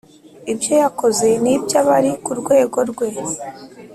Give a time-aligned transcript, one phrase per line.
[0.51, 3.07] Ibyo yakoze ni iby’abari ku rwego rwe